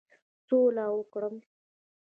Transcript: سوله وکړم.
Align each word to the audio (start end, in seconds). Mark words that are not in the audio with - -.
سوله 0.47 0.85
وکړم. 0.97 1.35